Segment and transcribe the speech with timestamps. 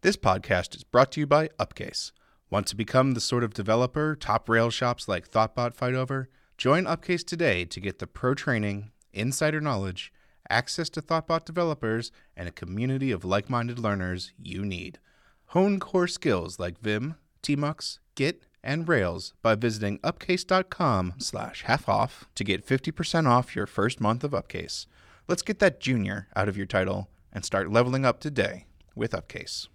[0.00, 2.12] This podcast is brought to you by Upcase.
[2.50, 6.28] Want to become the sort of developer top rail shops like Thoughtbot fight over?
[6.56, 10.12] Join Upcase today to get the pro training, insider knowledge,
[10.48, 15.00] access to Thoughtbot developers, and a community of like minded learners you need.
[15.46, 22.28] Hone core skills like Vim, Tmux, Git, and Rails by visiting upcase.com slash half off
[22.36, 24.86] to get 50% off your first month of Upcase.
[25.26, 29.66] Let's get that junior out of your title and start leveling up today with Upcase.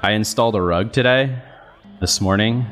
[0.00, 1.38] I installed a rug today,
[2.00, 2.64] this morning,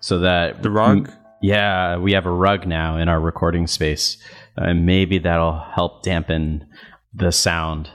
[0.00, 1.10] so that The rug?
[1.42, 4.16] yeah, we have a rug now in our recording space,
[4.58, 6.66] uh, and maybe that'll help dampen
[7.14, 7.90] the sound.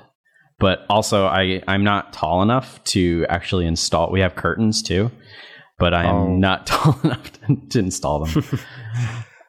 [0.60, 4.12] But also, I I'm not tall enough to actually install.
[4.12, 5.10] We have curtains too,
[5.80, 6.36] but I'm Oh.
[6.36, 8.44] not tall enough to, to install them.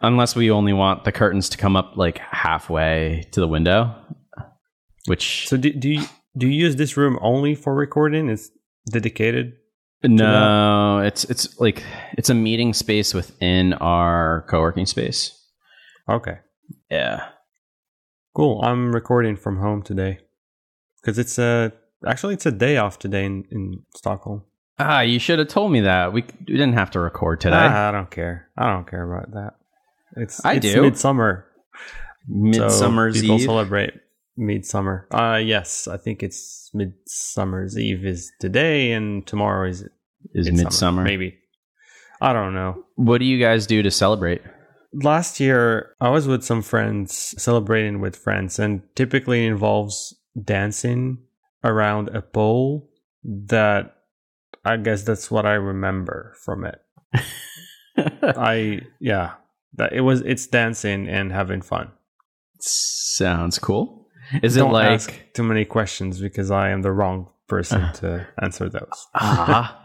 [0.02, 3.95] Unless we only want the curtains to come up like halfway to the window,
[5.06, 6.02] which So do, do you
[6.37, 8.29] do you use this room only for recording?
[8.29, 8.51] It's
[8.90, 9.52] dedicated.
[10.02, 11.85] No, it's it's like
[12.18, 15.38] it's a meeting space within our co-working space.
[16.09, 16.38] Okay,
[16.90, 17.29] Yeah.
[18.34, 18.60] cool.
[18.65, 20.18] I'm recording from home today
[21.01, 21.73] because it's a
[22.05, 24.43] actually it's a day off today in, in Stockholm.
[24.80, 26.12] Ah, you should have told me that.
[26.12, 27.55] We, we didn't have to record today.
[27.71, 28.49] Ah, I don't care.
[28.59, 29.52] I don't care about that.
[30.16, 30.82] It's I it's do.
[30.82, 31.46] midsummer.
[32.29, 33.43] Midsummer's so people Eve.
[33.43, 33.95] celebrate
[34.37, 35.07] midsummer.
[35.10, 39.88] Uh yes, I think it's midsummer's eve is today, and tomorrow is
[40.35, 41.02] is midsummer.
[41.02, 41.38] Maybe
[42.21, 42.85] I don't know.
[42.95, 44.43] What do you guys do to celebrate?
[44.93, 51.18] last year I was with some friends celebrating with friends and typically involves dancing
[51.65, 52.90] around a pole
[53.24, 53.96] that
[54.65, 56.80] I guess that's what I remember from it.
[57.96, 59.33] I yeah,
[59.74, 61.90] that it was it's dancing and having fun.
[62.60, 64.06] Sounds cool.
[64.42, 68.26] Is it Don't like ask too many questions because I am the wrong person to
[68.41, 69.06] answer those.
[69.15, 69.82] Ah,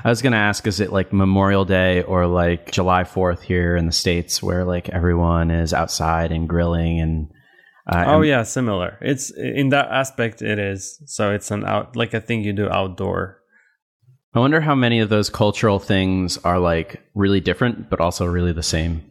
[0.04, 3.86] I was gonna ask, is it like Memorial Day or like July Fourth here in
[3.86, 7.28] the states, where like everyone is outside and grilling and
[7.86, 8.96] uh, Oh and- yeah, similar.
[9.02, 11.02] It's in that aspect it is.
[11.06, 13.38] So it's an out like a thing you do outdoor.
[14.32, 18.52] I wonder how many of those cultural things are like really different, but also really
[18.52, 19.09] the same.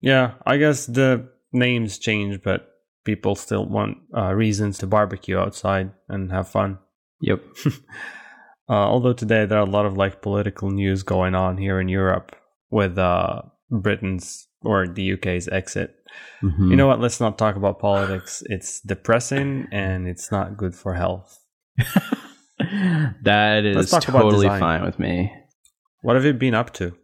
[0.00, 2.68] Yeah, I guess the names change, but
[3.04, 6.78] people still want uh, reasons to barbecue outside and have fun.
[7.20, 7.42] Yep.
[8.70, 11.88] Uh, although today there are a lot of like political news going on here in
[11.88, 12.36] Europe
[12.70, 15.94] with uh, Britain's or the UK's exit.
[16.42, 16.70] Mhm.
[16.70, 17.00] You know what?
[17.00, 18.42] Let's not talk about politics.
[18.46, 21.38] It's depressing and it's not good for health.
[23.22, 25.32] that is Let's talk about totally fine with me.
[26.02, 26.94] What have you been up to?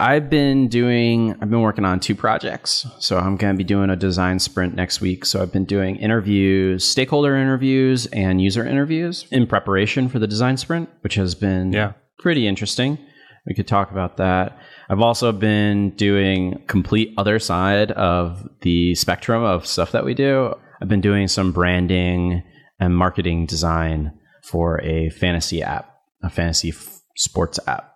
[0.00, 2.86] I've been doing, I've been working on two projects.
[3.00, 5.24] So I'm going to be doing a design sprint next week.
[5.24, 10.56] So I've been doing interviews, stakeholder interviews, and user interviews in preparation for the design
[10.56, 11.92] sprint, which has been Yeah.
[12.20, 12.98] pretty interesting.
[13.46, 14.56] We could talk about that.
[14.88, 20.54] I've also been doing complete other side of the spectrum of stuff that we do.
[20.80, 22.42] I've been doing some branding
[22.78, 24.12] and marketing design
[24.44, 25.90] for a fantasy app,
[26.22, 27.94] a fantasy f- sports app.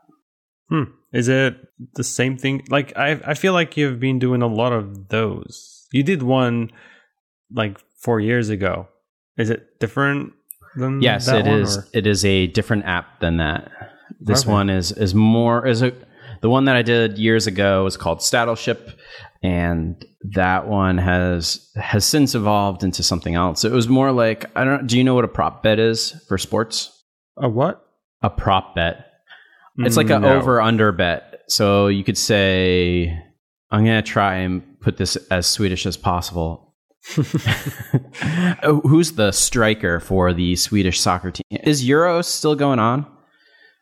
[0.73, 0.85] Hmm.
[1.13, 1.57] Is it
[1.97, 2.63] the same thing?
[2.71, 5.87] Like I, I feel like you've been doing a lot of those.
[5.93, 6.71] You did one
[7.53, 8.89] like four years ago.
[9.37, 10.33] Is it different
[10.77, 11.77] than Yes, it one, is.
[11.77, 13.71] or- It is a different app than that.
[14.21, 14.53] This Okay.
[14.53, 15.93] one is is more is a
[16.41, 18.95] the one that I did years ago was called Stattleship,
[19.43, 20.03] and
[20.35, 23.65] that one has has since evolved into something else.
[23.65, 24.81] It was more like I don't.
[24.83, 24.87] Know.
[24.89, 26.91] Do you know what a prop bet is for sports?
[27.37, 27.85] A what?
[28.23, 29.07] A prop bet.
[29.79, 30.37] It's like Mm, an no.
[30.39, 31.43] over under bet.
[31.49, 33.09] So you could say,
[33.71, 36.75] I'm going to try and put this as Swedish as possible.
[38.65, 41.43] Oh, Who's the striker for the Swedish soccer team?
[41.65, 43.07] Is Euro still going on?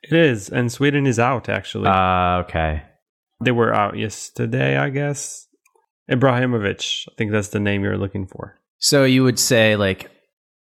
[0.03, 1.49] It is, and Sweden is out.
[1.49, 2.83] Actually, Uh, okay.
[3.45, 5.47] they were out yesterday, I guess.
[6.11, 8.59] Ibrahimovic, I think that's the name you're looking for.
[8.79, 10.11] So you would say like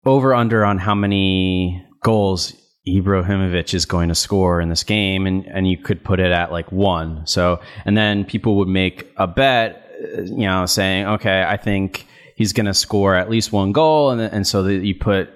[0.04, 2.52] over under on how many goals
[2.86, 6.50] Ibrahimovic is going to score in this game, and and you could put it at
[6.50, 7.26] like one.
[7.26, 12.06] So and then people would make a bet, uh, you know, saying, okay, I think
[12.36, 15.28] he's going to score at least one goal, and and so that you put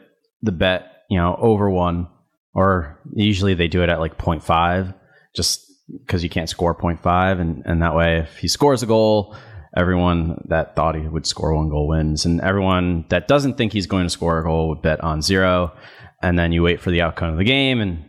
[0.43, 2.09] the bet, you know, over one,
[2.55, 4.95] or usually they do it at like 0.5,
[5.35, 5.61] just
[6.01, 9.37] because you can't score 0.5, and and that way if he scores a goal
[9.77, 13.87] everyone that thought he would score one goal wins, and everyone that doesn't think he's
[13.87, 15.73] going to score a goal would bet on zero,
[16.25, 18.03] and then you wait for the outcome of the game, and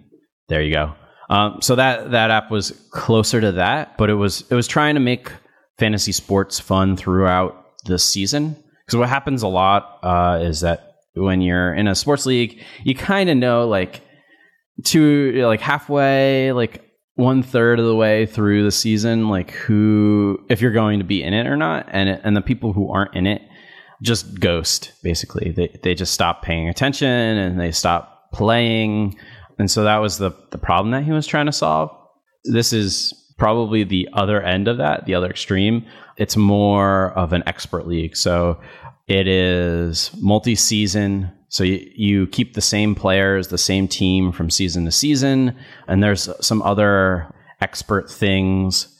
[0.47, 0.93] there you go.
[1.29, 4.95] Um, so that that app was closer to that, but it was it was trying
[4.95, 5.31] to make
[5.77, 8.55] fantasy sports fun throughout the season.
[8.85, 12.95] Because what happens a lot uh, is that when you're in a sports league, you
[12.95, 14.01] kind of know like
[14.83, 16.83] two, like halfway, like
[17.15, 21.23] one third of the way through the season, like who, if you're going to be
[21.23, 23.41] in it or not, and it, and the people who aren't in it
[24.01, 25.51] just ghost basically.
[25.51, 29.15] They they just stop paying attention and they stop playing,
[29.57, 31.91] and so that was the the problem that he was trying to solve.
[32.45, 35.85] This is probably the other end of that, the other extreme.
[36.17, 38.59] It's more of an expert league, so
[39.07, 41.31] it is multi season.
[41.49, 45.55] So you, you keep the same players, the same team from season to season,
[45.87, 48.91] and there's some other expert things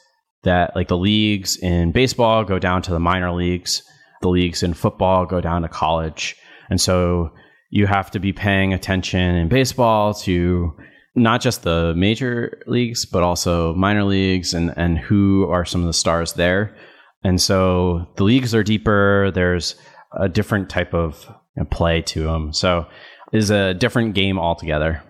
[0.43, 3.83] that like the leagues in baseball go down to the minor leagues
[4.21, 6.35] the leagues in football go down to college.
[6.69, 7.31] And so
[7.69, 10.73] you have to be paying attention in baseball to
[11.15, 15.87] not just the major leagues, but also minor leagues and, and who are some of
[15.87, 16.75] the stars there.
[17.23, 19.31] And so the leagues are deeper.
[19.33, 19.75] There's
[20.17, 21.27] a different type of
[21.71, 22.53] play to them.
[22.53, 22.87] So
[23.33, 25.01] is a different game altogether.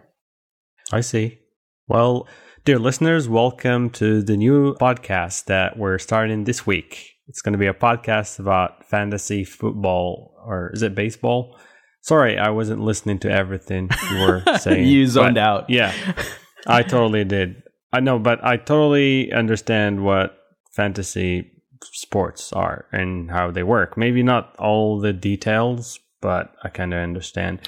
[0.91, 1.39] I see.
[1.87, 2.27] Well,
[2.63, 7.14] dear listeners, welcome to the new podcast that we're starting this week.
[7.27, 11.57] It's going to be a podcast about fantasy football, or is it baseball?
[12.01, 14.87] Sorry, I wasn't listening to everything you were saying.
[14.87, 15.69] you zoned out.
[15.69, 15.91] Yeah,
[16.67, 17.63] I totally did.
[17.91, 20.37] I know, but I totally understand what
[20.75, 21.51] fantasy
[21.83, 23.97] sports are and how they work.
[23.97, 27.67] Maybe not all the details, but I kind of understand.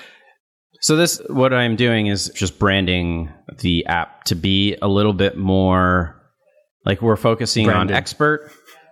[0.82, 5.36] So this what I'm doing is just branding the app to be a little bit
[5.36, 6.16] more
[6.86, 7.92] like we're focusing Branded.
[7.96, 8.52] on expert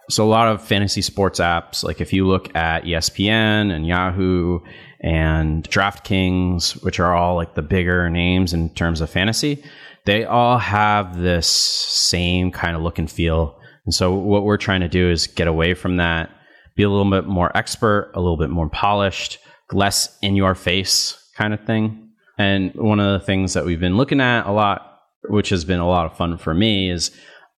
[0.09, 4.59] so a lot of fantasy sports apps, like if you look at ESPN and Yahoo
[5.01, 9.63] and DraftKings, which are all like the bigger names in terms of fantasy,
[10.05, 13.59] they all have this same kind of look and feel.
[13.85, 16.29] And so what we're trying to do is get away from that,
[16.75, 19.39] be a little bit more expert, a little bit more polished,
[19.71, 22.09] less in your face kind of thing.
[22.37, 24.99] And one of the things that we've been looking at a lot,
[25.29, 27.11] which has been a lot of fun for me, is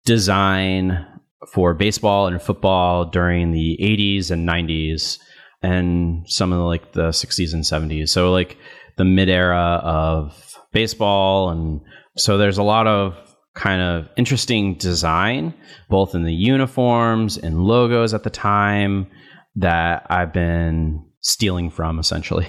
[0.06, 1.06] design
[1.54, 5.20] for baseball and football during the 80s and 90s
[5.62, 8.10] and some of the, like the 60s and 70s.
[8.10, 8.58] So like
[8.98, 11.82] the mid era of baseball and
[12.18, 13.16] so there's a lot of
[13.54, 15.54] kind of interesting design
[15.90, 19.08] both in the uniforms and logos at the time
[19.56, 22.48] that I've been stealing from essentially.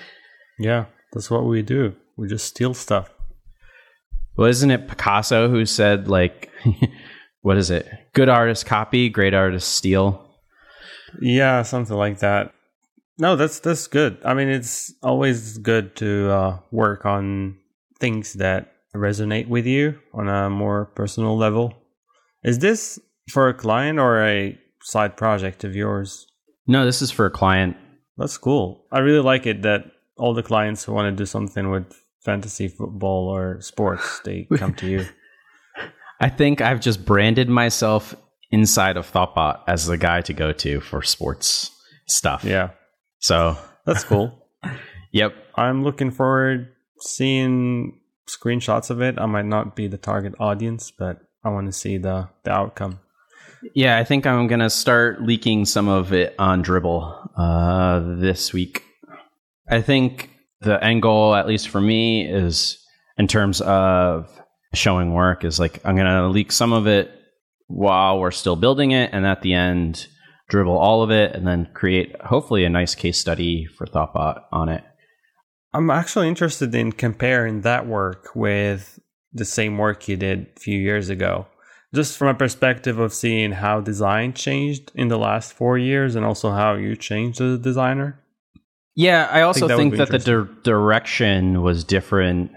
[0.58, 1.94] yeah, that's what we do.
[2.16, 3.10] We just steal stuff.
[4.36, 6.50] Well, isn't it Picasso who said like
[7.42, 7.88] what is it?
[8.12, 10.26] Good artist copy, great artist steal.
[11.20, 12.52] Yeah, something like that.
[13.18, 14.18] No, that's that's good.
[14.24, 17.58] I mean, it's always good to uh, work on
[17.98, 21.74] things that resonate with you on a more personal level.
[22.42, 22.98] Is this
[23.30, 26.26] for a client or a side project of yours?
[26.66, 27.76] No, this is for a client.
[28.16, 28.86] That's cool.
[28.90, 29.84] I really like it that
[30.16, 34.74] all the clients who want to do something with fantasy football or sports, they come
[34.74, 35.06] to you.
[36.20, 38.14] I think I've just branded myself
[38.50, 41.70] inside of Thoughtbot as the guy to go to for sports
[42.06, 42.44] stuff.
[42.44, 42.70] Yeah.
[43.20, 43.56] So
[43.86, 44.46] that's cool.
[45.12, 45.34] yep.
[45.54, 46.68] I'm looking forward
[47.00, 49.18] seeing screenshots of it.
[49.18, 53.00] I might not be the target audience, but I want to see the the outcome.
[53.74, 58.84] Yeah, I think I'm gonna start leaking some of it on Dribbble uh, this week.
[59.68, 60.30] I think
[60.60, 62.78] the end goal, at least for me, is
[63.18, 64.30] in terms of
[64.74, 67.10] showing work is like I'm gonna leak some of it
[67.66, 70.06] while we're still building it, and at the end
[70.48, 74.68] dribble all of it, and then create hopefully a nice case study for Thoughtbot on
[74.68, 74.84] it.
[75.72, 78.98] I'm actually interested in comparing that work with
[79.32, 81.46] the same work you did a few years ago.
[81.94, 86.24] Just from a perspective of seeing how design changed in the last four years and
[86.24, 88.20] also how you changed as a designer.
[88.96, 92.50] Yeah, I also I think that, think that the di- direction was different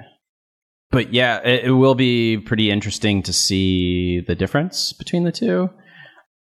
[0.93, 5.69] but yeah, it, it, will be pretty interesting to see the difference between the two.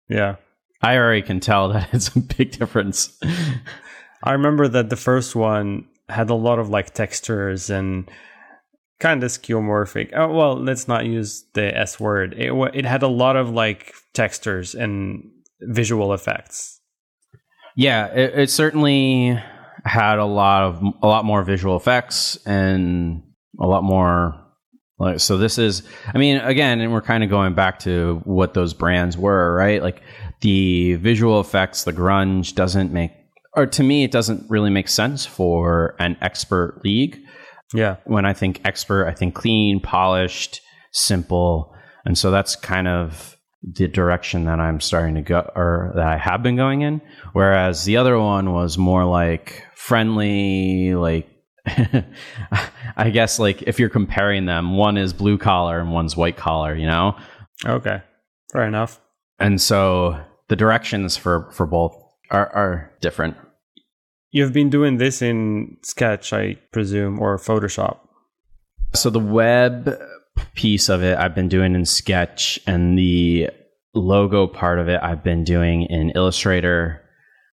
[0.10, 0.36] Yeah.
[0.82, 3.18] I already can tell that it's a big difference.
[4.22, 8.12] I remember that the first one had a lot of like textures and
[9.00, 10.12] kind of skeuomorphic.
[10.14, 12.34] Oh, well, let's not use the S word.
[12.38, 15.24] It it had a lot of like textures and
[15.62, 16.82] visual effects.
[17.76, 19.40] Yeah, it, it certainly
[19.86, 23.24] had a lot of a lot more visual effects and
[23.60, 24.40] a lot more
[25.00, 25.84] like so this is
[26.14, 29.82] i mean again and we're kind of going back to what those brands were right?
[29.82, 30.02] Like
[30.42, 33.12] the visual effects the grunge doesn't make
[33.56, 37.20] or to me it doesn't really make sense for an expert league.
[37.74, 37.98] Yeah.
[38.06, 40.62] When i think expert i think clean polished
[40.94, 41.76] simple.
[42.06, 46.18] And so that's kind of the direction that I'm starting to go or that I
[46.18, 47.02] have been going in.
[47.34, 51.30] Whereas the other one was more like friendly, like
[52.98, 56.76] I guess like if you're comparing them, one is blue collar and one's white collar,
[56.76, 57.16] you know?
[57.66, 58.02] Okay.
[58.52, 59.00] Fair enough.
[59.40, 61.96] And so the directions for for both
[62.30, 63.38] are are different.
[64.32, 68.00] You've been doing this in Sketch, I presume, or Photoshop.
[68.94, 69.96] So the web
[70.56, 73.50] piece of it I've been doing in Sketch and the
[73.94, 77.03] logo part of it I've been doing in Illustrator.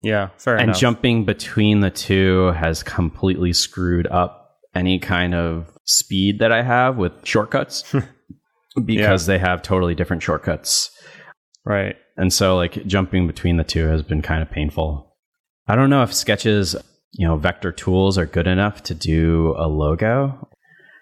[0.03, 0.79] Yeah, fair and enough.
[0.79, 6.97] jumping between the two has completely screwed up any kind of speed that I have
[6.97, 7.85] with shortcuts
[8.85, 10.91] because they have totally different shortcuts.
[11.65, 11.97] right.
[12.17, 15.17] And so like jumping between the two has been kind of painful.
[15.69, 16.77] I don't know if Sketch's,
[17.13, 20.49] you know, vector tools are good enough to do a logo.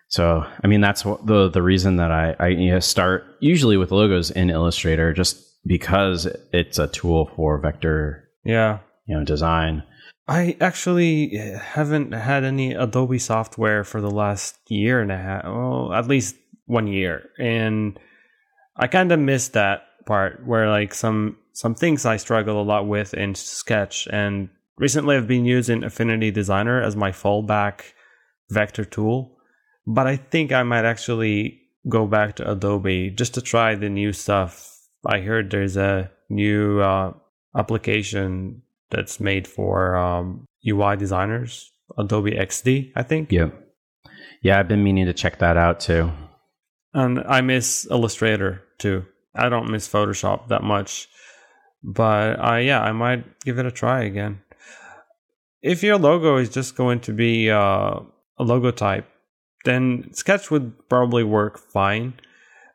[0.09, 3.91] So, I mean, that's the the reason that I I you know, start usually with
[3.91, 5.37] logos in Illustrator just
[5.67, 8.79] because it's a tool for vector, Yeah.
[9.09, 9.83] You know, design.
[10.29, 15.93] I actually haven't had any Adobe software for the last year and a half, well,
[15.95, 16.37] at least
[16.67, 17.99] one year, and
[18.77, 22.87] I kind of missed that part where like some some things I struggle a lot
[22.87, 27.81] with in Sketch, and recently I've been using Affinity Designer as my fallback
[28.51, 29.39] vector tool,
[29.87, 34.13] but I think I might actually go back to Adobe just to try the new
[34.13, 34.71] stuff.
[35.07, 37.15] I heard there's a new uh,
[37.57, 43.33] application that's made for um, UI designers, Adobe XD, I think.
[43.33, 43.51] Yeah.
[44.43, 46.13] Yeah, I've been meaning to check that out too.
[46.95, 49.05] And I miss Illustrator too.
[49.35, 51.09] I don't miss Photoshop that much.
[51.83, 54.41] But uh, yeah, I might give it a try again.
[55.63, 58.01] If your logo is just going to be uh,
[58.39, 59.07] a logo type,
[59.65, 62.15] then Sketch would probably work fine.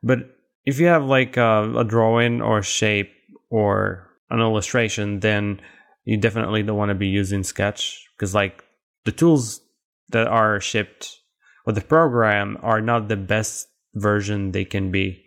[0.01, 0.19] But
[0.65, 3.11] if you have like a, a drawing or a shape
[3.49, 5.61] or an illustration, then
[6.05, 8.63] you definitely don't want to be using Sketch because like
[9.05, 9.61] the tools
[10.09, 11.19] that are shipped
[11.65, 15.23] with the program are not the best version they can be.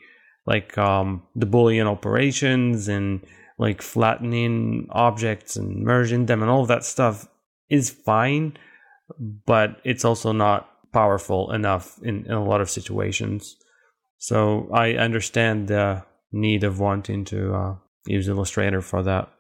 [0.47, 3.21] Like um, the Boolean operations and
[3.59, 7.27] like flattening objects and merging them and all that stuff
[7.69, 8.57] is fine,
[9.19, 13.57] but it's also not powerful enough in, in a lot of situations.
[14.19, 19.31] So I understand the need of wanting to uh, use Illustrator for that.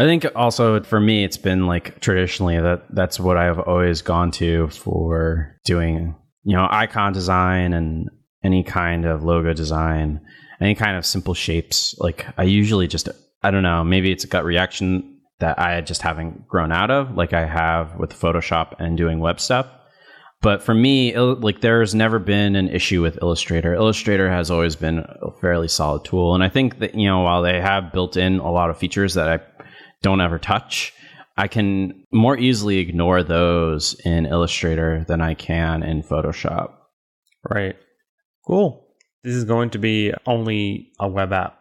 [0.00, 4.30] I think also for me, it's been like traditionally that that's what I've always gone
[4.32, 8.08] to for doing, you know, icon design and
[8.42, 10.22] any kind of logo design,
[10.58, 11.94] any kind of simple shapes.
[11.98, 13.10] Like I usually just,
[13.42, 17.14] I don't know, maybe it's a gut reaction that I just haven't grown out of,
[17.14, 19.66] like I have with Photoshop and doing web stuff.
[20.42, 23.74] But for me, like there's never been an issue with Illustrator.
[23.74, 27.42] Illustrator has always been a fairly solid tool, and I think that you know while
[27.42, 29.36] they have built in a lot of features that I
[30.02, 30.92] don't ever touch,
[31.36, 36.72] I can more easily ignore those in Illustrator than I can in Photoshop.
[37.48, 37.76] Right.
[38.46, 38.86] Cool.
[39.22, 41.58] This is going to be only a web app.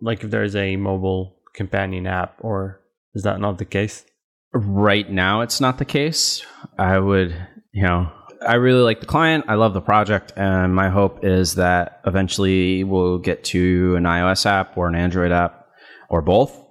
[0.00, 2.80] Like if there's a mobile companion app, or
[3.14, 4.04] is that not the case?
[4.52, 6.44] Right now, it's not the case.
[6.78, 7.34] I would,
[7.72, 8.10] you know,
[8.46, 9.46] I really like the client.
[9.48, 10.32] I love the project.
[10.36, 15.32] And my hope is that eventually we'll get to an iOS app or an Android
[15.32, 15.66] app
[16.08, 16.63] or both.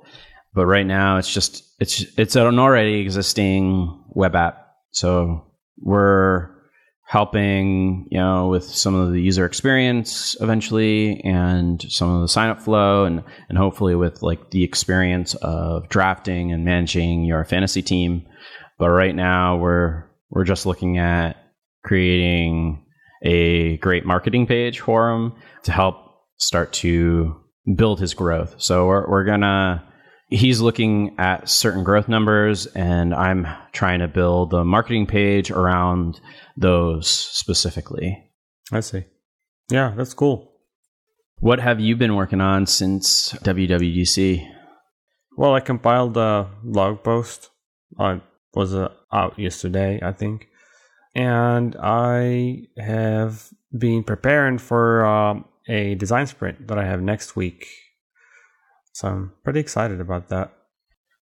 [0.54, 4.68] But right now, it's just, it's, it's an already existing web app.
[4.92, 6.50] So we're
[7.06, 12.50] helping, you know, with some of the user experience eventually and some of the sign
[12.50, 17.82] up flow and, and hopefully with like the experience of drafting and managing your fantasy
[17.82, 18.26] team.
[18.80, 21.38] But right now we're, we're just looking at
[21.84, 22.86] creating
[23.24, 25.34] a great marketing page for him
[25.64, 25.98] to help
[26.38, 27.40] start to
[27.76, 28.56] build his growth.
[28.58, 29.84] So we're, we're gonna,
[30.27, 36.20] he's looking at certain growth numbers and I'm trying to build a marketing page around
[36.58, 38.32] those specifically.
[38.72, 39.03] I see.
[39.70, 40.51] Yeah, that's cool.
[41.39, 44.48] What have you been working on since WWDC?
[45.38, 47.50] Well, I compiled a blog post.
[48.00, 48.22] I
[48.53, 50.48] was uh, out yesterday, I think.
[51.15, 57.68] And I have been preparing for um, a design sprint that I have next week.
[58.94, 60.54] So I'm pretty excited about that.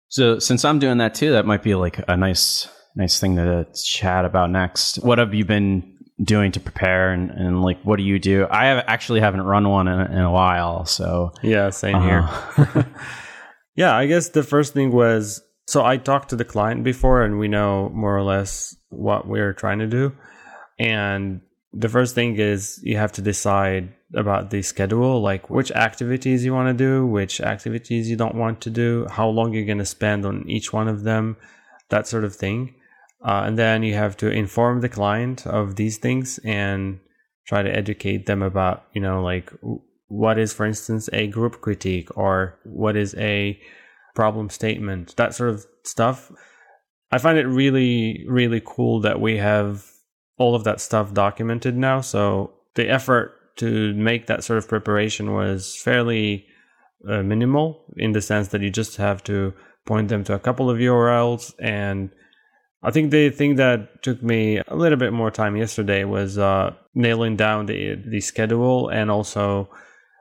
[0.09, 3.65] So since I'm doing that too, that might be like a nice nice thing to
[3.73, 4.97] chat about next.
[4.97, 8.47] What have you been doing to prepare and, and like what do you do?
[8.49, 12.65] I have actually haven't run one in, in a while, so Yeah, same uh-huh.
[12.65, 12.85] here.
[13.75, 17.37] yeah, I guess the first thing was so I talked to the client before and
[17.37, 20.15] we know more or less what we're trying to do.
[20.79, 26.43] And the first thing is you have to decide about the schedule, like which activities
[26.43, 29.77] you want to do, which activities you don't want to do, how long you're going
[29.77, 31.37] to spend on each one of them,
[31.89, 32.73] that sort of thing.
[33.23, 36.99] Uh, and then you have to inform the client of these things and
[37.45, 39.51] try to educate them about, you know, like
[40.07, 43.59] what is, for instance, a group critique or what is a
[44.15, 46.31] problem statement, that sort of stuff.
[47.11, 49.85] I find it really, really cool that we have
[50.37, 52.01] all of that stuff documented now.
[52.01, 56.45] So the effort to make that sort of preparation was fairly
[57.07, 59.53] uh, minimal in the sense that you just have to
[59.85, 61.53] point them to a couple of URLs.
[61.59, 62.09] And
[62.83, 66.73] I think the thing that took me a little bit more time yesterday was uh,
[66.93, 69.69] nailing down the the schedule and also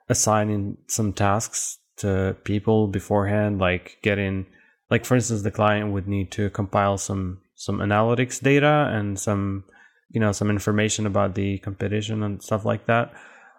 [0.09, 4.47] assigning some tasks to people beforehand, like getting
[4.91, 9.65] like for instance the client would need to compile some some analytics data and some
[10.11, 13.13] you know some information about the competition and stuff like that.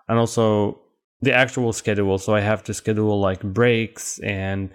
[0.08, 0.80] And also
[1.22, 2.18] the actual schedule.
[2.18, 4.70] So i have to schedule like breaks and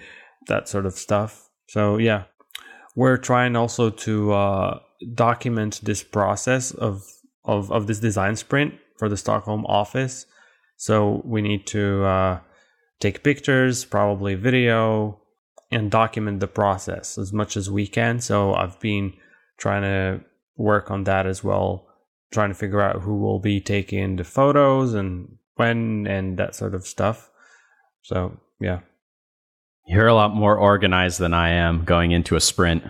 [0.46, 1.48] that sort of stuff.
[1.68, 2.24] So yeah.
[2.96, 4.78] We're trying also to uh,
[5.14, 7.02] document this process of,
[7.44, 10.26] of of this design sprint for the stockholm office.
[10.76, 12.40] So we need to uh,
[13.00, 15.20] take pictures probably video
[15.70, 18.20] and document the process as much as we can.
[18.20, 19.14] So I've been
[19.58, 20.24] trying to
[20.56, 21.86] work on that as well,
[22.32, 26.74] trying to figure out who will be taking the photos and when and that sort
[26.74, 27.30] of stuff.
[28.02, 28.80] So, yeah.
[29.86, 32.84] You're a lot more organized than I am going into a sprint.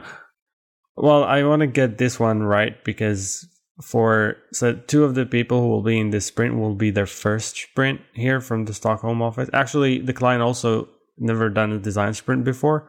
[0.97, 3.49] Well, I want to get this one right because
[3.83, 7.07] for so two of the people who will be in this sprint will be their
[7.07, 9.51] first sprint here from the Stockholm office.
[9.53, 12.89] Actually, the client also never done a design sprint before.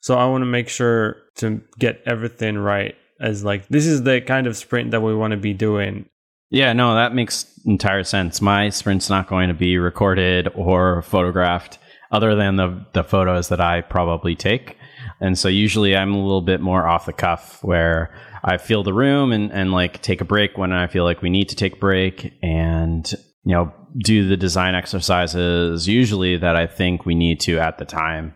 [0.00, 4.20] So I want to make sure to get everything right as like this is the
[4.20, 6.08] kind of sprint that we want to be doing.
[6.50, 8.40] Yeah, no, that makes entire sense.
[8.40, 11.78] My sprint's not going to be recorded or photographed
[12.10, 14.76] other than the the photos that I probably take.
[15.20, 18.92] And so usually I'm a little bit more off the cuff where I feel the
[18.92, 21.74] room and, and like take a break when I feel like we need to take
[21.74, 23.10] a break and
[23.44, 23.72] you know
[24.04, 28.34] do the design exercises usually that I think we need to at the time.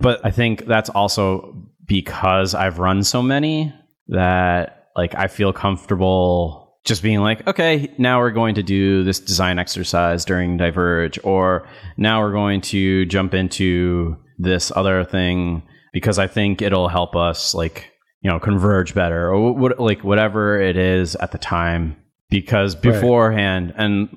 [0.00, 3.74] But I think that's also because I've run so many
[4.12, 9.20] that like I feel comfortable just being like, okay, now we're going to do this
[9.20, 16.18] design exercise during Diverge, or now we're going to jump into this other thing because
[16.18, 20.76] I think it'll help us like, you know, converge better or what, like whatever it
[20.76, 21.96] is at the time.
[22.30, 23.84] Because beforehand, right.
[23.84, 24.08] and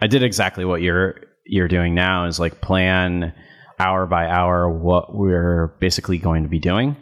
[0.00, 3.34] I did exactly what you're you're doing now is like plan
[3.80, 6.96] hour by hour what we're basically going to be doing.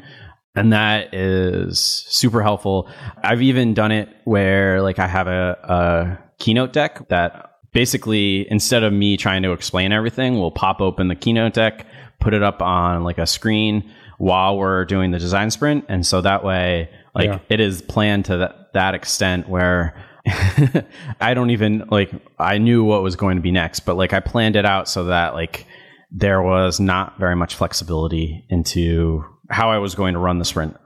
[0.57, 2.89] And that is super helpful.
[3.23, 8.83] I've even done it where like I have a, a keynote deck that basically instead
[8.83, 11.87] of me trying to explain everything, we'll pop open the keynote deck,
[12.21, 15.85] put it up on like a screen while we're doing the design sprint.
[15.89, 17.39] And so that way, like yeah.
[17.51, 19.95] it is planned to that, that extent where
[21.21, 24.21] I don't even like I knew what was going to be next, but like I
[24.21, 25.67] planned it out so that like
[26.11, 30.77] there was not very much flexibility into how I was going to run the sprint.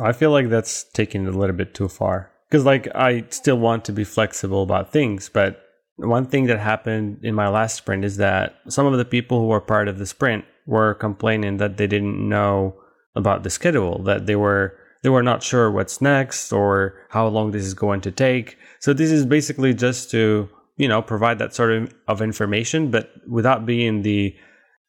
[0.00, 3.58] I feel like that's taking it a little bit too far because like I still
[3.58, 5.62] want to be flexible about things, but
[5.96, 9.46] one thing that happened in my last sprint is that some of the people who
[9.46, 12.74] were part of the sprint were complaining that they didn't know
[13.14, 17.50] about the schedule, that they were they were not sure what's next or how long
[17.50, 18.56] this is going to take.
[18.78, 23.10] So this is basically just to, you know, provide that sort of, of information, but
[23.28, 24.34] without being the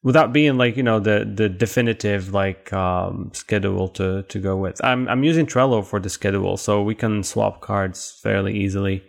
[0.04, 4.84] without being like, you know, the the definitive like um, schedule to to go with.
[4.84, 9.02] I'm I'm using Trello for the schedule, so we can swap cards fairly easily.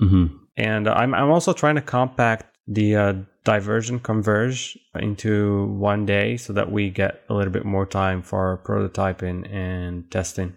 [0.00, 0.36] Mm-hmm.
[0.58, 6.52] And I'm I'm also trying to compact the uh, diversion converge into one day so
[6.52, 10.56] that we get a little bit more time for prototyping and testing.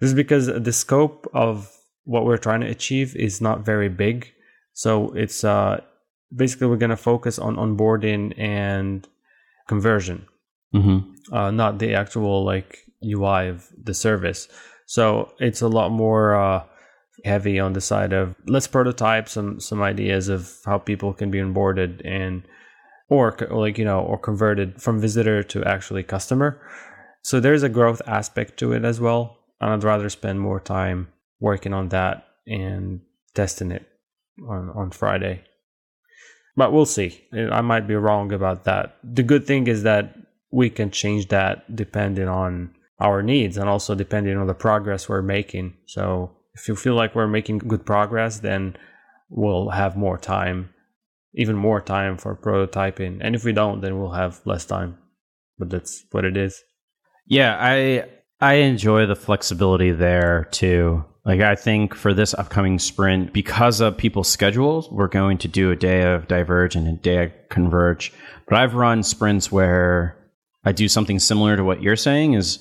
[0.00, 1.70] This is because the scope of
[2.04, 4.32] what we're trying to achieve is not very big.
[4.72, 5.80] So it's uh,
[6.34, 9.06] basically we're going to focus on onboarding and
[9.72, 10.26] conversion,
[10.74, 10.98] mm-hmm.
[11.34, 12.70] uh, not the actual like
[13.04, 14.48] UI of the service.
[14.86, 15.04] So
[15.38, 16.64] it's a lot more uh,
[17.24, 21.38] heavy on the side of let's prototype some some ideas of how people can be
[21.38, 22.42] onboarded and
[23.08, 26.60] or like you know or converted from visitor to actually customer
[27.22, 31.08] so there's a growth aspect to it as well and i'd rather spend more time
[31.40, 33.00] working on that and
[33.34, 33.86] testing it
[34.48, 35.42] on on friday
[36.56, 40.16] but we'll see i might be wrong about that the good thing is that
[40.50, 45.22] we can change that depending on our needs and also depending on the progress we're
[45.22, 48.76] making so if you feel like we're making good progress, then
[49.30, 50.70] we'll have more time
[51.34, 53.18] even more time for prototyping.
[53.20, 54.98] And if we don't, then we'll have less time.
[55.58, 56.62] But that's what it is.
[57.26, 58.06] Yeah, I
[58.40, 61.04] I enjoy the flexibility there too.
[61.24, 65.70] Like I think for this upcoming sprint, because of people's schedules, we're going to do
[65.70, 68.12] a day of diverge and a day of converge.
[68.48, 70.16] But I've run sprints where
[70.64, 72.58] I do something similar to what you're saying is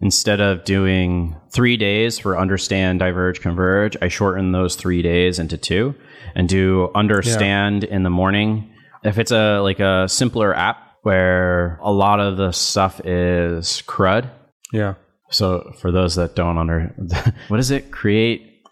[0.00, 5.56] instead of doing three days for understand, diverge, converge, I shorten those three days into
[5.56, 5.94] two
[6.34, 7.94] and do understand yeah.
[7.94, 8.72] in the morning.
[9.04, 14.28] If it's a like a simpler app where a lot of the stuff is CRUD.
[14.72, 14.94] Yeah.
[15.30, 16.94] So for those that don't under
[17.48, 18.62] what does it create?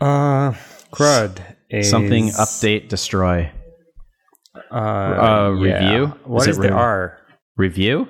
[0.00, 0.52] Uh
[0.90, 3.50] CRUD is something update destroy.
[4.70, 6.04] Uh, uh review.
[6.04, 6.12] Yeah.
[6.24, 7.18] What is, is the re- R?
[7.56, 8.08] Review?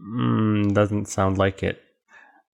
[0.00, 1.80] Mm, doesn't sound like it.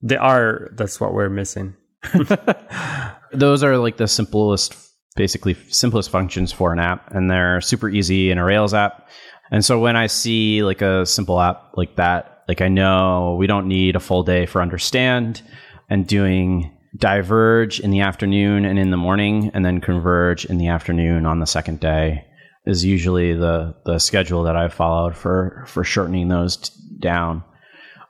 [0.01, 1.75] The R, that's what we're missing.
[3.33, 4.75] Those are like the simplest,
[5.15, 9.07] basically simplest functions for an app, and they're super easy in a Rails app.
[9.51, 13.47] And so when I see like a simple app like that, like I know we
[13.47, 15.41] don't need a full day for understand
[15.89, 20.67] and doing diverge in the afternoon and in the morning and then converge in the
[20.67, 22.25] afternoon on the second day
[22.65, 27.41] is usually the the schedule that I've followed for for shortening those t- down.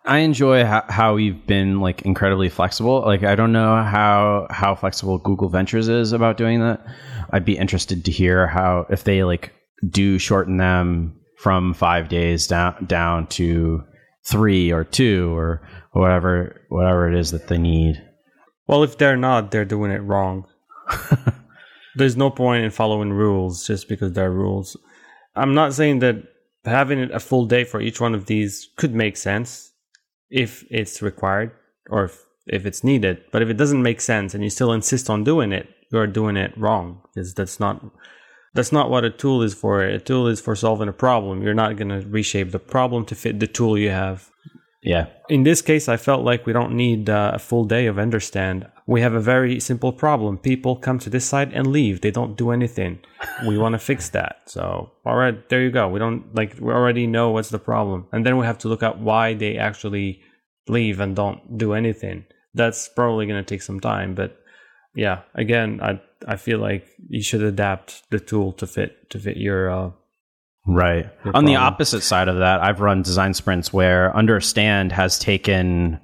[0.06, 3.01] I enjoy how, how we've been like incredibly flexible.
[3.01, 6.84] Like I don't know how how flexible Google Ventures is about doing that.
[7.30, 9.54] I'd be interested to hear how if they like
[9.88, 13.84] do shorten them from 5 days down down to
[14.25, 18.01] 3 or 2 or whatever whatever it is that they need.
[18.67, 20.47] Well, if they're not, they're doing it wrong.
[21.95, 24.77] There's no point in following rules just because they're rules.
[25.36, 26.23] I'm not saying that
[26.65, 29.71] having a full day for each one of these could make sense
[30.29, 31.51] if it's required
[31.89, 33.21] or if, if it's needed.
[33.31, 36.38] But if it doesn't make sense and you still insist on doing it, you're doing
[36.38, 37.84] it wrong because that's not
[38.53, 39.81] that's not what a tool is for.
[39.81, 41.41] A tool is for solving a problem.
[41.41, 44.29] You're not going to reshape the problem to fit the tool you have.
[44.83, 45.07] Yeah.
[45.29, 48.67] In this case, I felt like we don't need uh, a full day of understand.
[48.87, 50.37] We have a very simple problem.
[50.39, 52.01] People come to this site and leave.
[52.01, 52.99] They don't do anything.
[53.47, 54.37] we want to fix that.
[54.47, 55.87] So, all right, there you go.
[55.87, 58.81] We don't like we already know what's the problem, and then we have to look
[58.81, 60.21] at why they actually
[60.67, 62.25] leave and don't do anything.
[62.55, 64.35] That's probably going to take some time, but
[64.95, 69.38] yeah, again, I I feel like you should adapt the tool to fit to fit
[69.38, 69.91] your uh,
[70.67, 71.10] Right.
[71.34, 75.99] On the opposite side of that, I've run design sprints where understand has taken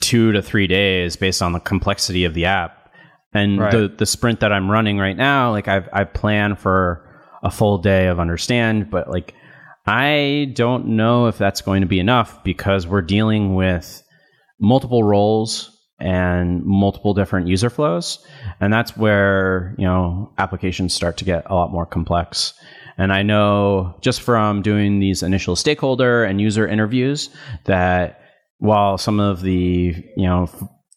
[0.00, 2.90] two to three days based on the complexity of the app.
[3.34, 3.70] And right.
[3.70, 7.06] the, the sprint that I'm running right now, like I've, I plan for
[7.42, 9.34] a full day of understand, but like
[9.86, 14.02] I don't know if that's going to be enough because we're dealing with
[14.58, 18.24] multiple roles and multiple different user flows.
[18.60, 22.54] And that's where, you know, applications start to get a lot more complex.
[22.98, 27.30] And I know just from doing these initial stakeholder and user interviews
[27.64, 28.20] that
[28.58, 30.50] while some of the, you know,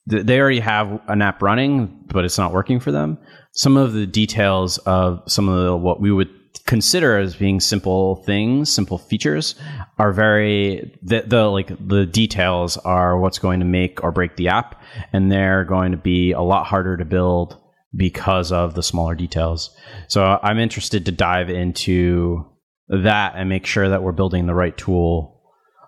[0.05, 3.17] they already have an app running, but it's not working for them.
[3.53, 6.29] Some of the details of some of the, what we would
[6.65, 9.55] consider as being simple things, simple features
[9.97, 14.47] are very, the, the like the details are what's going to make or break the
[14.47, 14.81] app.
[15.11, 17.59] And they're going to be a lot harder to build
[17.95, 19.75] because of the smaller details.
[20.07, 22.45] So I'm interested to dive into
[22.89, 25.41] that and make sure that we're building the right tool.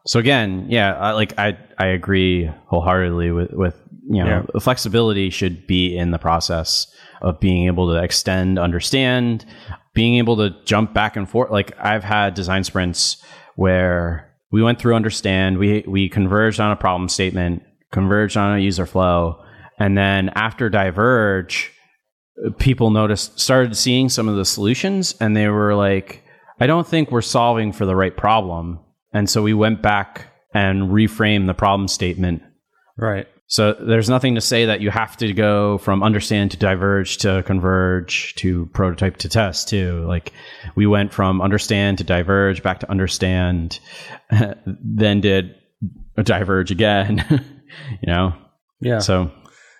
[0.05, 3.75] So again, yeah, I, like I I agree wholeheartedly with with
[4.07, 4.59] you know yeah.
[4.59, 6.87] flexibility should be in the process
[7.21, 9.45] of being able to extend, understand,
[9.95, 11.49] being able to jump back and forth.
[11.49, 13.17] Like I've had design sprints
[13.55, 18.61] where we went through understand, we we converged on a problem statement, converged on a
[18.61, 19.43] user flow,
[19.79, 21.71] and then after diverge,
[22.57, 26.23] people noticed started seeing some of the solutions and they were like
[26.59, 28.79] i don't think we're solving for the right problem
[29.13, 32.41] and so we went back and reframed the problem statement
[32.97, 37.17] right so there's nothing to say that you have to go from understand to diverge
[37.17, 40.33] to converge to prototype to test too like
[40.75, 43.79] we went from understand to diverge back to understand
[44.65, 45.55] then did
[46.23, 47.23] diverge again
[48.01, 48.33] you know
[48.81, 49.31] yeah so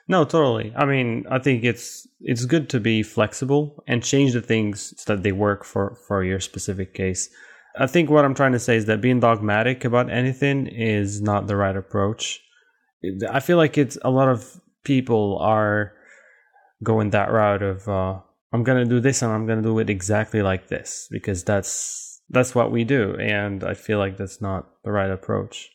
[0.07, 0.71] no, totally.
[0.75, 5.15] I mean, I think it's it's good to be flexible and change the things so
[5.15, 7.29] that they work for for your specific case.
[7.77, 11.47] I think what I'm trying to say is that being dogmatic about anything is not
[11.47, 12.39] the right approach.
[13.29, 15.93] I feel like it's a lot of people are
[16.83, 18.19] going that route of uh,
[18.53, 22.55] I'm gonna do this and I'm gonna do it exactly like this because that's that's
[22.55, 25.69] what we do, and I feel like that's not the right approach.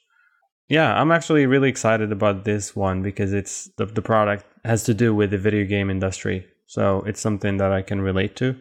[0.68, 4.94] Yeah, I'm actually really excited about this one because it's the, the product has to
[4.94, 6.46] do with the video game industry.
[6.66, 8.56] So it's something that I can relate to.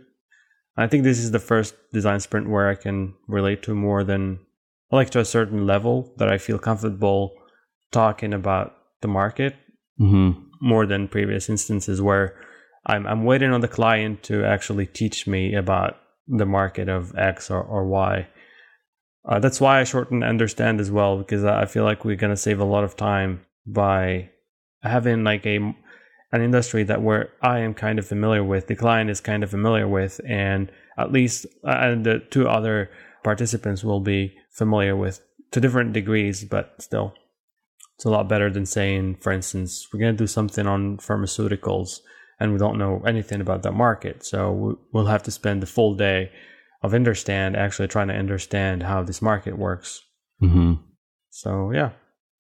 [0.76, 4.40] I think this is the first design sprint where I can relate to more than
[4.92, 7.34] like to a certain level that I feel comfortable
[7.92, 9.56] talking about the market
[10.00, 10.40] Mm-hmm.
[10.62, 12.34] more than previous instances where
[12.86, 17.52] I'm I'm waiting on the client to actually teach me about the market of X
[17.52, 18.26] or, or Y.
[19.28, 22.62] Uh, that's why I shorten understand as well because I feel like we're gonna save
[22.62, 24.30] a lot of time by
[24.84, 25.58] having like a
[26.32, 29.50] an industry that where I am kind of familiar with, the client is kind of
[29.50, 32.90] familiar with, and at least uh, and the two other
[33.24, 35.20] participants will be familiar with
[35.52, 37.14] to different degrees, but still,
[38.00, 42.00] it's a lot better than saying, for instance, we're going to do something on pharmaceuticals
[42.40, 45.66] and we don't know anything about that market, so we- we'll have to spend the
[45.68, 46.32] full day
[46.82, 50.02] of understand actually trying to understand how this market works.
[50.42, 50.76] Mm-hmm.
[51.30, 51.90] So yeah,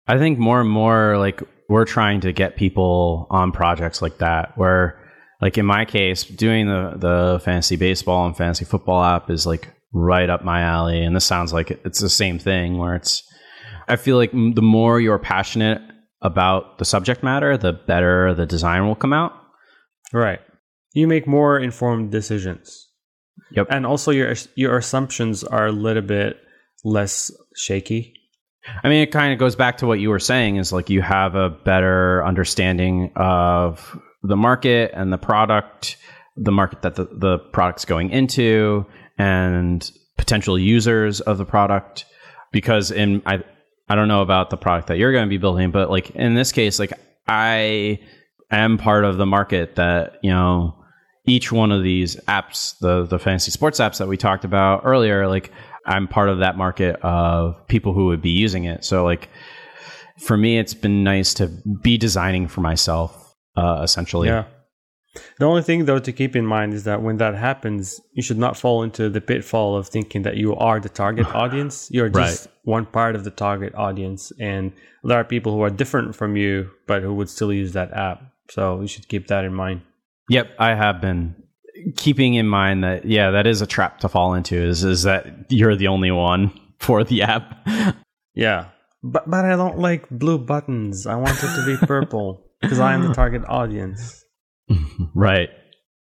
[0.07, 4.57] I think more and more like we're trying to get people on projects like that
[4.57, 4.97] where
[5.43, 9.69] like in my case doing the the fantasy baseball and fantasy football app is like
[9.93, 13.25] right up my alley and this sounds like it's the same thing where it's
[13.89, 15.81] I feel like the more you're passionate
[16.21, 19.33] about the subject matter the better the design will come out.
[20.13, 20.41] right.
[20.95, 22.87] You make more informed decisions.
[23.53, 23.69] Yep.
[23.71, 26.37] and also your your assumptions are a little bit
[26.85, 28.15] less shaky.
[28.85, 31.01] I mean, it kind of goes back to what you were saying is like you
[31.01, 35.97] have a better understanding of the market and the product,
[36.37, 38.85] the market that the, the product's going into,
[39.17, 42.05] and potential users of the product.
[42.53, 43.43] Because in I
[43.89, 46.35] I don't know about the product that you're going to be building, but like in
[46.35, 46.93] this case, like
[47.27, 48.01] I
[48.51, 50.75] am part of the market that you know
[51.27, 55.29] each one of these apps, the the fantasy sports apps that we talked about earlier,
[55.29, 55.53] like
[55.87, 58.85] I'm part of that market of people who would be using it.
[58.85, 59.29] So like
[60.19, 61.49] for me, it's been nice to
[61.83, 64.29] be designing for myself, uh, essentially.
[64.29, 64.45] Yeah.
[65.39, 68.39] The only thing though to keep in mind is that when that happens, you should
[68.39, 71.89] not fall into the pitfall of thinking that you are the target audience.
[71.91, 76.15] You're just one part of the target audience and there are people who are different
[76.15, 78.23] from you but who would still use that app.
[78.51, 79.81] So you should keep that in mind.
[80.29, 81.35] Yep, I have been
[81.97, 84.55] keeping in mind that yeah, that is a trap to fall into.
[84.55, 87.67] Is is that you're the only one for the app?
[88.35, 88.67] Yeah.
[89.03, 91.09] But but I don't like blue buttons.
[91.09, 94.25] I want it to be purple because I am the target audience.
[95.13, 95.49] right.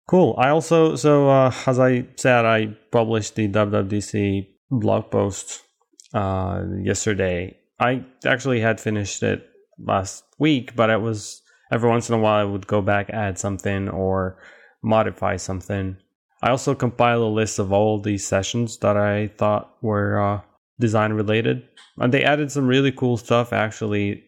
[0.09, 0.35] Cool.
[0.37, 5.66] I also so uh, as I said, I published the WWDC blog post
[6.15, 7.57] uh, yesterday.
[7.79, 9.47] I actually had finished it
[9.79, 13.39] last week, but it was every once in a while I would go back, add
[13.39, 14.39] something, or
[14.83, 15.97] modify something.
[16.43, 20.41] I also compiled a list of all these sessions that I thought were uh,
[20.79, 21.63] design related,
[21.99, 23.53] and they added some really cool stuff.
[23.53, 24.23] Actually,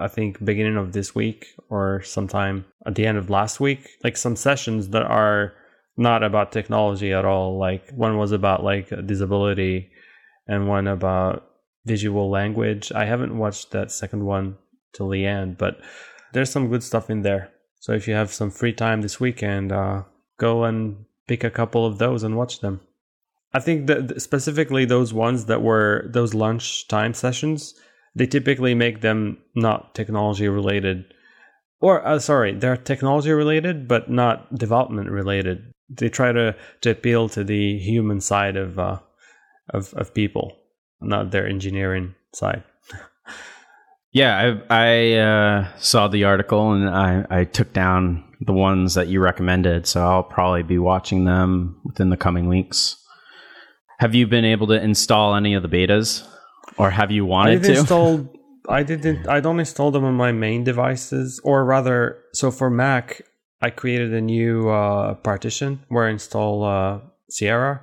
[0.00, 4.16] I think beginning of this week or sometime at the end of last week, like
[4.16, 5.54] some sessions that are
[5.96, 7.58] not about technology at all.
[7.58, 9.90] Like one was about like disability,
[10.46, 11.44] and one about
[11.84, 12.92] visual language.
[12.92, 14.56] I haven't watched that second one
[14.94, 15.78] till the end, but
[16.32, 17.50] there's some good stuff in there.
[17.80, 20.04] So if you have some free time this weekend, uh,
[20.38, 22.80] go and pick a couple of those and watch them.
[23.52, 27.74] I think that specifically those ones that were those lunchtime sessions,
[28.14, 31.04] they typically make them not technology related.
[31.80, 35.72] Or uh, sorry, they're technology related, but not development related.
[35.88, 38.98] They try to, to appeal to the human side of uh,
[39.70, 40.56] of of people,
[41.00, 42.64] not their engineering side.
[44.14, 49.08] Yeah, I, I uh, saw the article and I, I took down the ones that
[49.08, 52.96] you recommended, so I'll probably be watching them within the coming weeks.
[53.98, 56.24] Have you been able to install any of the betas,
[56.78, 57.72] or have you wanted to?
[57.72, 58.32] install.
[58.68, 59.28] I didn't.
[59.28, 63.20] I don't install them on my main devices, or rather, so for Mac,
[63.60, 67.00] I created a new uh, partition where I install uh,
[67.30, 67.82] Sierra,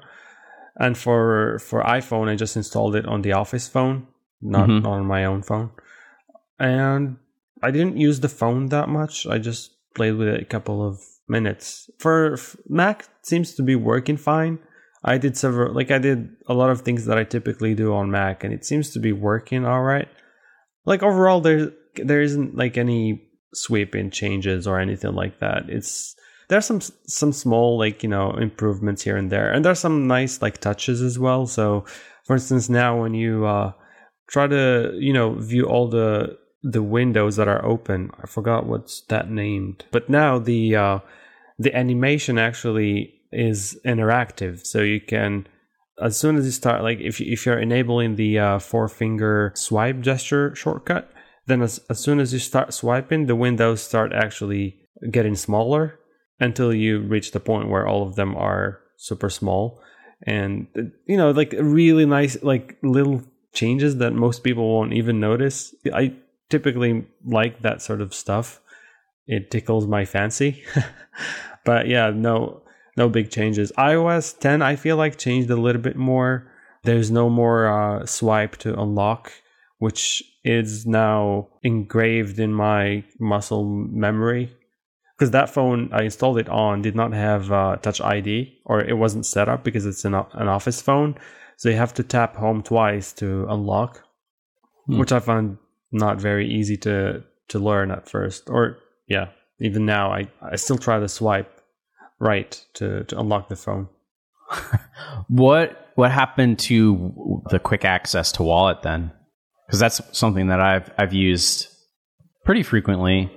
[0.77, 4.07] and for for iPhone, I just installed it on the Office phone,
[4.41, 4.85] not Mhm.
[4.85, 5.71] on my own phone.
[6.59, 7.17] And
[7.63, 9.25] I didn't use the phone that much.
[9.27, 11.89] I just played with it a couple of minutes.
[11.99, 14.59] For Mac, it seems to be working fine.
[15.03, 18.11] I did several, like I did a lot of things that I typically do on
[18.11, 20.07] Mac, and it seems to be working all right.
[20.85, 25.63] Like overall, there there isn't like any sweeping changes or anything like that.
[25.69, 26.15] It's
[26.51, 30.41] there's some some small like you know improvements here and there, and there's some nice
[30.41, 31.47] like touches as well.
[31.47, 31.85] So,
[32.25, 33.71] for instance, now when you uh,
[34.29, 38.99] try to you know view all the the windows that are open, I forgot what's
[39.03, 40.99] that named, but now the uh,
[41.57, 45.47] the animation actually is interactive, so you can
[46.03, 50.01] as soon as you start like if if you're enabling the uh, four finger swipe
[50.01, 51.13] gesture shortcut,
[51.45, 55.97] then as as soon as you start swiping, the windows start actually getting smaller
[56.41, 59.81] until you reach the point where all of them are super small,
[60.23, 60.67] and
[61.05, 63.21] you know, like really nice, like little
[63.53, 65.73] changes that most people won't even notice.
[65.93, 66.15] I
[66.49, 68.59] typically like that sort of stuff.
[69.27, 70.63] It tickles my fancy.
[71.65, 72.61] but yeah, no
[72.97, 73.71] no big changes.
[73.77, 76.51] iOS 10 I feel like changed a little bit more.
[76.83, 79.31] There's no more uh, swipe to unlock,
[79.77, 84.55] which is now engraved in my muscle memory.
[85.21, 88.97] Because that phone I installed it on did not have uh, Touch ID, or it
[88.97, 91.15] wasn't set up because it's an, an office phone.
[91.57, 94.03] So you have to tap home twice to unlock,
[94.87, 94.97] hmm.
[94.97, 95.59] which I found
[95.91, 98.49] not very easy to to learn at first.
[98.49, 99.27] Or yeah,
[99.59, 101.61] even now I, I still try to swipe
[102.19, 103.89] right to, to unlock the phone.
[105.27, 109.11] what what happened to the quick access to wallet then?
[109.67, 111.67] Because that's something that I've I've used
[112.43, 113.31] pretty frequently,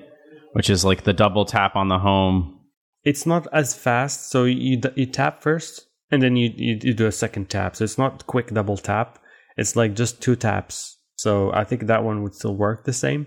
[0.54, 2.60] which is like the double tap on the home.
[3.04, 7.06] It's not as fast, so you you tap first and then you, you, you do
[7.06, 7.76] a second tap.
[7.76, 9.18] So it's not quick double tap.
[9.56, 10.96] It's like just two taps.
[11.16, 13.26] So I think that one would still work the same.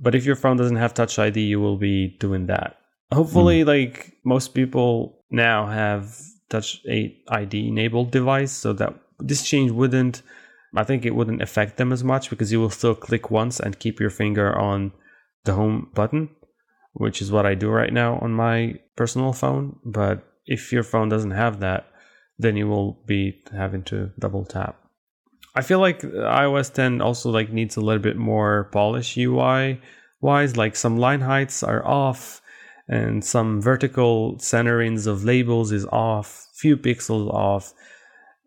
[0.00, 2.78] But if your phone doesn't have Touch ID, you will be doing that.
[3.12, 3.66] Hopefully, mm.
[3.66, 10.22] like most people now have Touch ID enabled device, so that this change wouldn't.
[10.74, 13.78] I think it wouldn't affect them as much because you will still click once and
[13.78, 14.92] keep your finger on
[15.44, 16.30] the home button,
[16.92, 19.78] which is what I do right now on my personal phone.
[19.84, 21.86] But if your phone doesn't have that,
[22.38, 24.76] then you will be having to double tap.
[25.54, 29.80] I feel like iOS 10 also like needs a little bit more polish UI
[30.20, 30.56] wise.
[30.56, 32.40] Like some line heights are off,
[32.88, 37.72] and some vertical centerings of labels is off, few pixels off.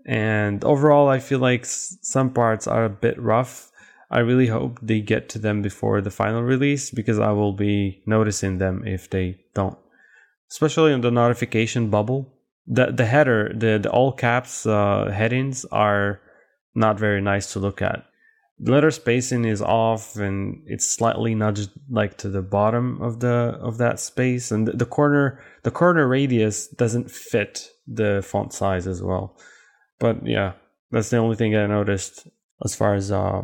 [0.05, 3.71] And overall, I feel like some parts are a bit rough.
[4.09, 8.03] I really hope they get to them before the final release because I will be
[8.05, 9.77] noticing them if they don't.
[10.51, 12.31] Especially on the notification bubble.
[12.67, 16.21] The the header, the, the all caps uh, headings are
[16.75, 18.05] not very nice to look at.
[18.59, 23.57] The letter spacing is off and it's slightly nudged like to the bottom of the
[23.61, 28.87] of that space and the, the corner the corner radius doesn't fit the font size
[28.87, 29.37] as well.
[29.99, 30.53] But yeah,
[30.91, 32.27] that's the only thing I noticed
[32.63, 33.41] as far as uh,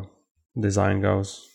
[0.62, 1.48] design goes.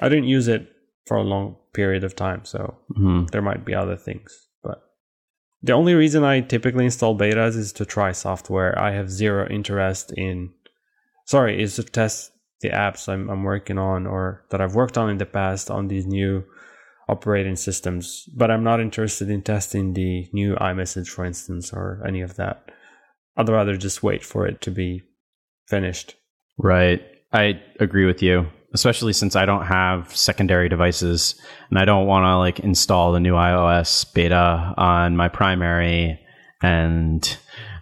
[0.00, 0.68] I didn't use it
[1.06, 3.26] for a long period of time, so mm-hmm.
[3.26, 4.48] there might be other things.
[4.62, 4.82] But
[5.62, 8.78] the only reason I typically install betas is to try software.
[8.78, 10.50] I have zero interest in,
[11.26, 15.10] sorry, is to test the apps I'm, I'm working on or that I've worked on
[15.10, 16.44] in the past on these new
[17.08, 18.28] operating systems.
[18.34, 22.70] But I'm not interested in testing the new iMessage, for instance, or any of that.
[23.36, 25.02] I'd rather just wait for it to be
[25.68, 26.14] finished.
[26.56, 27.02] Right.
[27.34, 32.24] I agree with you especially since I don't have secondary devices and I don't want
[32.24, 36.18] to like install the new iOS beta on my primary
[36.60, 37.38] and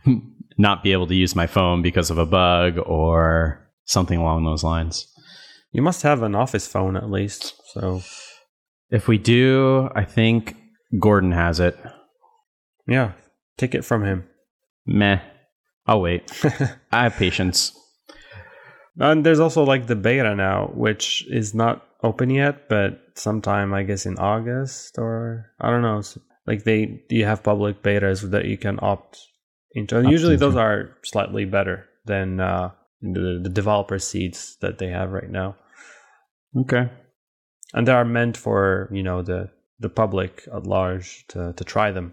[0.59, 4.63] not be able to use my phone because of a bug or something along those
[4.63, 5.09] lines.
[5.73, 7.55] You must have an office phone at least.
[7.73, 8.03] So
[8.91, 10.55] if we do, I think
[11.01, 11.75] Gordon has it.
[12.87, 13.13] Yeah,
[13.57, 14.29] take it from him.
[14.85, 15.21] Meh.
[15.87, 16.31] I'll wait.
[16.93, 17.73] I have patience.
[18.99, 23.83] And there's also like the beta now, which is not open yet, but sometime I
[23.85, 26.03] guess in August or I don't know.
[26.47, 29.19] Like they you have public betas that you can opt
[29.73, 29.99] into.
[29.99, 35.13] And usually those are slightly better than uh, the, the developer seeds that they have
[35.13, 35.57] right now.
[36.57, 36.91] Okay.
[37.73, 41.91] And they are meant for, you know, the the public at large to, to try
[41.91, 42.13] them.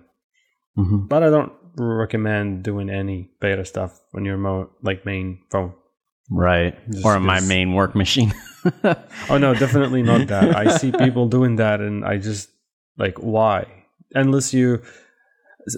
[0.78, 1.08] Mm-hmm.
[1.08, 5.74] But I don't recommend doing any beta stuff on your mo- like main phone.
[6.30, 6.78] Right.
[6.92, 8.34] Just, or my main work machine.
[9.30, 10.56] oh no, definitely not that.
[10.56, 12.50] I see people doing that and I just
[12.98, 13.66] like why?
[14.14, 14.82] Unless you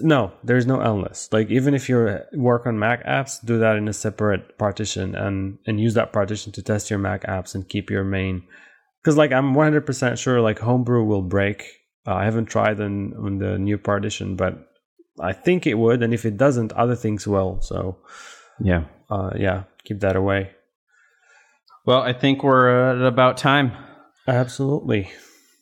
[0.00, 1.28] no, there's no unless.
[1.32, 5.58] Like even if you work on Mac apps, do that in a separate partition and
[5.66, 8.42] and use that partition to test your Mac apps and keep your main
[9.04, 11.64] cuz like I'm 100% sure like Homebrew will break.
[12.06, 14.68] Uh, I haven't tried on on the new partition, but
[15.20, 17.60] I think it would and if it doesn't, other things will.
[17.62, 17.96] So
[18.60, 18.84] yeah.
[19.10, 20.50] Uh, yeah, keep that away.
[21.84, 23.72] Well, I think we're at about time.
[24.28, 25.10] Absolutely.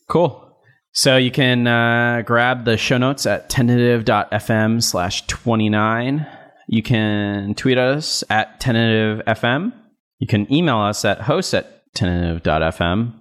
[0.09, 0.47] Cool.
[0.93, 6.27] So you can uh, grab the show notes at tentative.fm slash 29.
[6.69, 9.73] You can tweet us at tentativefm.
[10.19, 13.15] You can email us at host at tentative.fm.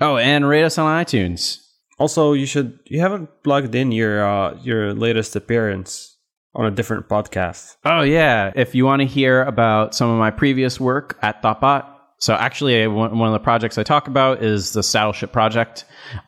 [0.00, 1.58] Oh, and rate us on iTunes.
[1.98, 6.16] Also, you should you haven't plugged in your uh, your latest appearance
[6.54, 7.76] on a different podcast.
[7.84, 11.84] Oh yeah, if you want to hear about some of my previous work at Thoughtbot,
[12.20, 15.84] So actually, one of the projects I talk about is the Saddleship Project.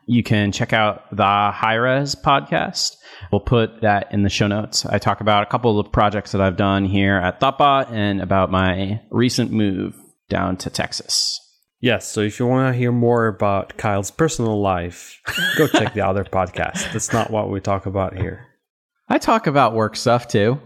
[0.06, 2.96] You can check out the High Res podcast.
[3.32, 4.86] We'll put that in the show notes.
[4.86, 8.50] I talk about a couple of projects that I've done here at Thoughtbot and about
[8.52, 9.94] my recent move
[10.28, 11.38] down to Texas.
[11.80, 15.18] Yes, so if you want to hear more about Kyle's personal life,
[15.56, 16.92] go check the other podcast.
[16.92, 18.46] That's not what we talk about here.
[19.10, 20.58] I talk about work stuff too.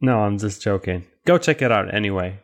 [0.00, 1.04] No, I'm just joking.
[1.24, 2.40] Go check it out anyway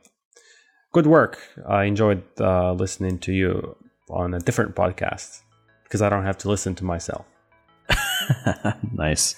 [0.95, 1.39] good work.
[1.69, 3.77] I enjoyed uh, listening to you
[4.09, 5.41] on a different podcast
[5.83, 7.27] because I don't have to listen to myself.
[8.93, 9.35] nice.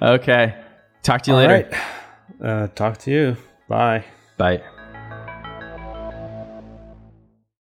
[0.00, 0.54] Okay.
[1.02, 1.68] Talk to you All later.
[2.40, 2.48] Right.
[2.48, 3.36] Uh, talk to you.
[3.68, 4.04] Bye.
[4.38, 4.62] Bye.